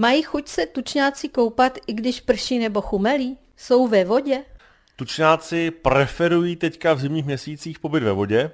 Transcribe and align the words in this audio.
Mají 0.00 0.22
chuť 0.22 0.48
se 0.48 0.66
tučňáci 0.66 1.28
koupat, 1.28 1.78
i 1.86 1.92
když 1.92 2.20
prší 2.20 2.58
nebo 2.58 2.80
chumelí? 2.80 3.38
Jsou 3.56 3.88
ve 3.88 4.04
vodě? 4.04 4.44
Tučňáci 4.96 5.70
preferují 5.70 6.56
teďka 6.56 6.94
v 6.94 7.00
zimních 7.00 7.24
měsících 7.24 7.78
pobyt 7.78 8.02
ve 8.02 8.12
vodě, 8.12 8.50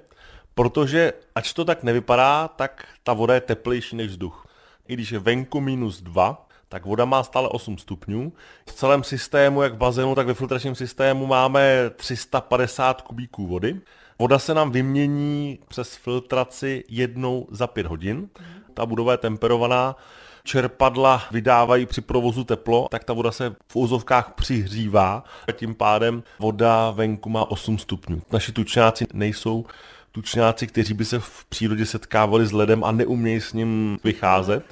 protože 0.55 1.13
ač 1.35 1.53
to 1.53 1.65
tak 1.65 1.83
nevypadá, 1.83 2.49
tak 2.49 2.85
ta 3.03 3.13
voda 3.13 3.35
je 3.35 3.41
teplejší 3.41 3.97
než 3.97 4.07
vzduch. 4.07 4.47
I 4.89 4.95
když 4.95 5.11
je 5.11 5.19
venku 5.19 5.61
minus 5.61 6.03
2, 6.03 6.49
tak 6.69 6.87
voda 6.87 7.05
má 7.05 7.23
stále 7.23 7.49
8 7.49 7.79
stupňů. 7.79 8.33
V 8.69 8.73
celém 8.73 9.05
systému, 9.05 9.63
jak 9.63 9.75
v 9.75 9.77
bazénu, 9.77 10.15
tak 10.15 10.27
ve 10.27 10.35
filtračním 10.35 10.75
systému 10.75 11.27
máme 11.27 11.91
350 11.97 13.03
kubíků 13.03 13.47
vody. 13.47 13.81
Voda 14.19 14.39
se 14.39 14.55
nám 14.55 14.71
vymění 14.71 15.59
přes 15.69 15.97
filtraci 15.97 16.85
jednou 16.89 17.47
za 17.51 17.67
pět 17.67 17.87
hodin. 17.87 18.29
Ta 18.75 18.87
budova 18.87 19.13
je 19.13 19.19
temperovaná, 19.19 19.97
čerpadla 20.47 21.23
vydávají 21.31 21.87
při 21.87 22.01
provozu 22.01 22.45
teplo, 22.45 22.89
tak 22.91 23.05
ta 23.05 23.13
voda 23.13 23.33
se 23.33 23.55
v 23.69 23.77
úzovkách 23.77 24.33
přihřívá 24.35 25.25
a 25.49 25.53
tím 25.53 25.75
pádem 25.75 26.23
voda 26.39 26.91
venku 26.91 27.29
má 27.29 27.51
8 27.51 27.79
stupňů. 27.79 28.23
Naši 28.33 28.53
tučňáci 28.53 29.07
nejsou 29.13 29.65
tučňáci, 30.13 30.67
kteří 30.67 30.95
by 30.95 31.05
se 31.05 31.19
v 31.19 31.45
přírodě 31.49 31.87
setkávali 31.87 32.47
s 32.47 32.53
ledem 32.53 32.85
a 32.85 32.93
neumějí 32.93 33.41
s 33.41 33.53
ním 33.53 33.99
vycházet 34.05 34.65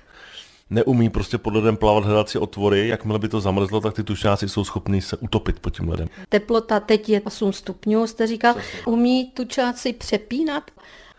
neumí 0.70 1.10
prostě 1.10 1.38
pod 1.38 1.54
ledem 1.54 1.76
plavat, 1.76 2.04
hledat 2.04 2.28
si 2.28 2.38
otvory. 2.38 2.88
Jakmile 2.88 3.18
by 3.18 3.28
to 3.28 3.40
zamrzlo, 3.40 3.80
tak 3.80 3.94
ty 3.94 4.02
tučňáci 4.02 4.48
jsou 4.48 4.64
schopni 4.64 5.00
se 5.00 5.16
utopit 5.16 5.60
pod 5.60 5.76
tím 5.76 5.88
ledem. 5.88 6.08
Teplota 6.28 6.80
teď 6.80 7.08
je 7.08 7.20
8 7.20 7.52
stupňů, 7.52 8.06
jste 8.06 8.26
říkal. 8.26 8.54
Umí 8.86 9.30
tučňáci 9.30 9.92
přepínat 9.92 10.70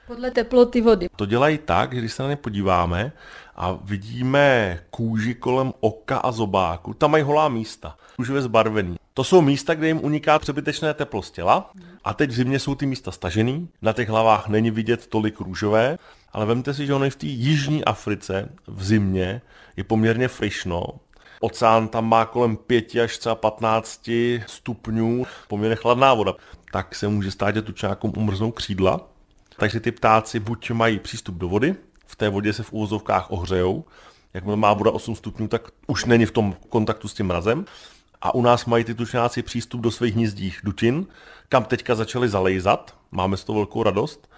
podle 0.07 0.31
teploty 0.31 0.81
vody? 0.81 1.09
To 1.15 1.25
dělají 1.25 1.57
tak, 1.57 1.93
že 1.93 1.99
když 1.99 2.13
se 2.13 2.23
na 2.23 2.29
ně 2.29 2.35
podíváme 2.35 3.11
a 3.55 3.77
vidíme 3.83 4.79
kůži 4.89 5.35
kolem 5.35 5.73
oka 5.79 6.17
a 6.17 6.31
zobáku, 6.31 6.93
tam 6.93 7.11
mají 7.11 7.23
holá 7.23 7.49
místa, 7.49 7.97
kůžově 8.15 8.41
zbarvený. 8.41 8.95
To 9.13 9.23
jsou 9.23 9.41
místa, 9.41 9.73
kde 9.75 9.87
jim 9.87 9.99
uniká 10.03 10.39
přebytečné 10.39 10.93
teplo 10.93 11.21
z 11.21 11.31
těla 11.31 11.71
a 12.03 12.13
teď 12.13 12.29
v 12.29 12.33
zimě 12.33 12.59
jsou 12.59 12.75
ty 12.75 12.85
místa 12.85 13.11
stažený, 13.11 13.69
na 13.81 13.93
těch 13.93 14.09
hlavách 14.09 14.47
není 14.47 14.71
vidět 14.71 15.07
tolik 15.07 15.39
růžové, 15.39 15.97
ale 16.31 16.45
vemte 16.45 16.73
si, 16.73 16.85
že 16.85 16.93
ono 16.93 17.09
v 17.09 17.15
té 17.15 17.25
jižní 17.25 17.85
Africe 17.85 18.49
v 18.67 18.83
zimě 18.83 19.41
je 19.77 19.83
poměrně 19.83 20.27
frišno, 20.27 20.87
Oceán 21.39 21.87
tam 21.87 22.09
má 22.09 22.25
kolem 22.25 22.57
5 22.57 22.95
až 23.03 23.17
třeba 23.17 23.35
15 23.35 24.09
stupňů, 24.47 25.25
poměrně 25.47 25.75
chladná 25.75 26.13
voda. 26.13 26.33
Tak 26.71 26.95
se 26.95 27.07
může 27.07 27.31
stát, 27.31 27.55
že 27.55 27.61
tučákům 27.61 28.13
umrznou 28.17 28.51
křídla. 28.51 29.07
Takže 29.57 29.79
ty 29.79 29.91
ptáci 29.91 30.39
buď 30.39 30.71
mají 30.71 30.99
přístup 30.99 31.35
do 31.35 31.49
vody, 31.49 31.75
v 32.07 32.15
té 32.15 32.29
vodě 32.29 32.53
se 32.53 32.63
v 32.63 32.73
úvozovkách 32.73 33.31
ohřejou, 33.31 33.85
jakmile 34.33 34.57
má 34.57 34.73
voda 34.73 34.91
8 34.91 35.15
stupňů, 35.15 35.47
tak 35.47 35.67
už 35.87 36.05
není 36.05 36.25
v 36.25 36.31
tom 36.31 36.55
kontaktu 36.69 37.07
s 37.07 37.13
tím 37.13 37.25
mrazem. 37.25 37.65
A 38.21 38.35
u 38.35 38.41
nás 38.41 38.65
mají 38.65 38.83
ty 38.83 38.93
tučňáci 38.93 39.41
přístup 39.41 39.81
do 39.81 39.91
svých 39.91 40.13
hnízdích 40.13 40.59
dutin, 40.63 41.05
kam 41.49 41.63
teďka 41.63 41.95
začali 41.95 42.29
zalejzat. 42.29 42.95
Máme 43.11 43.37
z 43.37 43.43
toho 43.43 43.59
velkou 43.59 43.83
radost. 43.83 44.29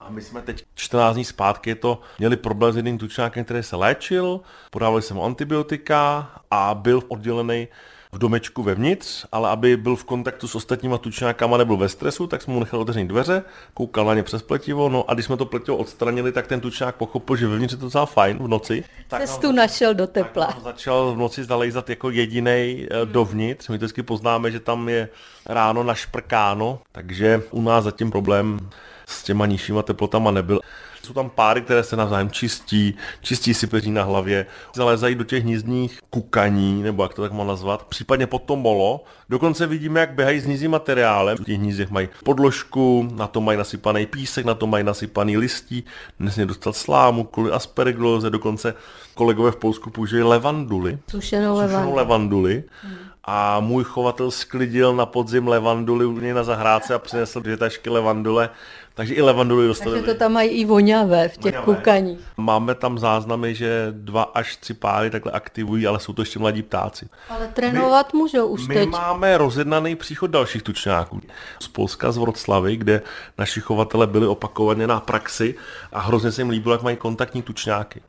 A 0.00 0.10
my 0.10 0.22
jsme 0.22 0.42
teď 0.42 0.64
14 0.74 1.14
dní 1.14 1.24
zpátky 1.24 1.74
to 1.74 2.00
měli 2.18 2.36
problém 2.36 2.72
s 2.72 2.76
jedným 2.76 2.98
tučňákem, 2.98 3.44
který 3.44 3.62
se 3.62 3.76
léčil, 3.76 4.40
podávali 4.70 5.02
se 5.02 5.14
mu 5.14 5.24
antibiotika 5.24 6.30
a 6.50 6.74
byl 6.74 7.02
oddělený 7.08 7.68
v 8.12 8.18
domečku 8.18 8.62
vevnitř, 8.62 9.26
ale 9.32 9.48
aby 9.50 9.76
byl 9.76 9.96
v 9.96 10.04
kontaktu 10.04 10.48
s 10.48 10.54
ostatníma 10.54 10.98
tučňákama, 10.98 11.56
nebyl 11.56 11.76
ve 11.76 11.88
stresu, 11.88 12.26
tak 12.26 12.42
jsme 12.42 12.54
mu 12.54 12.60
nechali 12.60 12.80
otevřít 12.80 13.08
dveře, 13.08 13.42
koukal 13.74 14.04
na 14.04 14.14
ně 14.14 14.22
přes 14.22 14.42
pletivo, 14.42 14.88
no 14.88 15.10
a 15.10 15.14
když 15.14 15.26
jsme 15.26 15.36
to 15.36 15.46
pletivo 15.46 15.76
odstranili, 15.76 16.32
tak 16.32 16.46
ten 16.46 16.60
tučňák 16.60 16.96
pochopil, 16.96 17.36
že 17.36 17.46
vevnitř 17.46 17.72
je 17.72 17.78
to 17.78 17.86
docela 17.86 18.06
fajn 18.06 18.38
v 18.38 18.48
noci. 18.48 18.84
Tak 19.08 19.20
Cestu 19.20 19.52
našel 19.52 19.94
do 19.94 20.06
tepla. 20.06 20.46
Tak 20.46 20.62
začal 20.62 21.14
v 21.14 21.18
noci 21.18 21.44
zalejzat 21.44 21.90
jako 21.90 22.10
jediný 22.10 22.86
eh, 22.90 23.06
dovnitř. 23.06 23.68
My 23.68 23.76
vždycky 23.76 24.02
poznáme, 24.02 24.50
že 24.50 24.60
tam 24.60 24.88
je 24.88 25.08
ráno 25.46 25.82
našprkáno, 25.82 26.78
takže 26.92 27.42
u 27.50 27.62
nás 27.62 27.84
zatím 27.84 28.10
problém 28.10 28.58
s 29.06 29.22
těma 29.22 29.46
nižšíma 29.46 29.82
teplotama 29.82 30.30
nebyl. 30.30 30.60
Jsou 31.08 31.14
tam 31.14 31.30
páry, 31.30 31.62
které 31.62 31.82
se 31.82 31.96
navzájem 31.96 32.30
čistí, 32.30 32.94
čistí 33.20 33.54
si 33.54 33.66
peří 33.66 33.90
na 33.90 34.02
hlavě, 34.02 34.46
zalézají 34.74 35.14
do 35.14 35.24
těch 35.24 35.42
hnízdních 35.42 36.00
kukaní, 36.10 36.82
nebo 36.82 37.02
jak 37.02 37.14
to 37.14 37.22
tak 37.22 37.32
má 37.32 37.44
nazvat, 37.44 37.84
případně 37.84 38.26
pod 38.26 38.42
to 38.42 38.56
molo. 38.56 39.04
Dokonce 39.28 39.66
vidíme, 39.66 40.00
jak 40.00 40.12
běhají 40.12 40.40
s 40.40 40.44
hnízdním 40.44 40.70
materiálem. 40.70 41.36
V 41.36 41.44
těch 41.44 41.58
hnízdech 41.58 41.90
mají 41.90 42.08
podložku, 42.24 43.08
na 43.14 43.26
to 43.26 43.40
mají 43.40 43.58
nasypaný 43.58 44.06
písek, 44.06 44.44
na 44.44 44.54
to 44.54 44.66
mají 44.66 44.84
nasypaný 44.84 45.36
listí, 45.36 45.84
nesmí 46.18 46.46
dostat 46.46 46.76
slámu 46.76 47.24
kvůli 47.24 47.50
aspergloze, 47.50 48.30
dokonce 48.30 48.74
kolegové 49.14 49.50
v 49.50 49.56
Polsku 49.56 49.90
používají 49.90 50.24
levanduly. 50.24 50.98
Sušenou, 51.10 51.56
levandu. 51.56 51.94
levanduli. 51.94 52.64
Hmm 52.82 53.08
a 53.30 53.60
můj 53.60 53.84
chovatel 53.84 54.30
sklidil 54.30 54.96
na 54.96 55.06
podzim 55.06 55.48
levanduly 55.48 56.06
u 56.06 56.20
něj 56.20 56.32
na 56.32 56.44
zahrádce 56.44 56.94
a 56.94 56.98
přinesl 56.98 57.40
dvě 57.40 57.56
tašky 57.56 57.90
levandule, 57.90 58.50
takže 58.94 59.14
i 59.14 59.22
levanduly 59.22 59.66
dostali. 59.66 59.96
Takže 59.96 60.12
to 60.12 60.18
tam 60.18 60.32
mají 60.32 60.50
i 60.50 60.64
voňavé 60.64 61.28
v 61.28 61.36
těch 61.36 61.54
voňavé. 61.54 61.76
kukaních. 61.76 62.20
Máme 62.36 62.74
tam 62.74 62.98
záznamy, 62.98 63.54
že 63.54 63.88
dva 63.90 64.22
až 64.22 64.56
tři 64.56 64.74
páry 64.74 65.10
takhle 65.10 65.32
aktivují, 65.32 65.86
ale 65.86 66.00
jsou 66.00 66.12
to 66.12 66.22
ještě 66.22 66.38
mladí 66.38 66.62
ptáci. 66.62 67.08
Ale 67.28 67.48
trénovat 67.48 68.12
my, 68.12 68.18
můžou 68.18 68.46
už 68.46 68.68
my 68.68 68.74
teď. 68.74 68.84
My 68.84 68.90
máme 68.90 69.38
rozjednaný 69.38 69.96
příchod 69.96 70.30
dalších 70.30 70.62
tučňáků. 70.62 71.20
Z 71.60 71.68
Polska, 71.68 72.12
z 72.12 72.16
Vroclavy, 72.16 72.76
kde 72.76 73.02
naši 73.38 73.60
chovatele 73.60 74.06
byli 74.06 74.26
opakovaně 74.26 74.86
na 74.86 75.00
praxi 75.00 75.54
a 75.92 76.00
hrozně 76.00 76.32
se 76.32 76.40
jim 76.40 76.50
líbilo, 76.50 76.74
jak 76.74 76.82
mají 76.82 76.96
kontaktní 76.96 77.42
tučňáky 77.42 78.00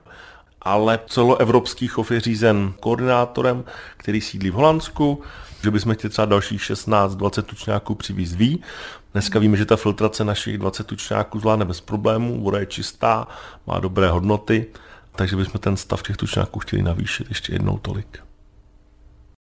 ale 0.62 1.00
celoevropský 1.08 1.88
chov 1.88 2.12
je 2.12 2.20
řízen 2.20 2.74
koordinátorem, 2.80 3.64
který 3.98 4.22
sídlí 4.22 4.50
v 4.50 4.54
Holandsku, 4.54 5.22
že 5.64 5.72
bychom 5.72 5.94
chtěli 5.94 6.12
třeba 6.12 6.26
dalších 6.26 6.62
16-20 6.62 7.42
tučňáků 7.42 7.96
přivízt 7.96 8.36
ví. 8.36 8.64
Dneska 9.14 9.40
víme, 9.40 9.58
že 9.58 9.66
ta 9.66 9.76
filtrace 9.76 10.24
našich 10.26 10.58
20 10.58 10.88
tučňáků 10.88 11.40
zvládne 11.40 11.66
bez 11.66 11.82
problémů, 11.82 12.44
voda 12.44 12.60
je 12.60 12.66
čistá, 12.66 13.28
má 13.68 13.80
dobré 13.80 14.10
hodnoty, 14.10 14.66
takže 15.16 15.36
bychom 15.36 15.62
ten 15.62 15.78
stav 15.78 16.04
těch 16.04 16.18
tučňáků 16.18 16.60
chtěli 16.60 16.82
navýšit 16.82 17.30
ještě 17.30 17.54
jednou 17.54 17.78
tolik. 17.78 18.29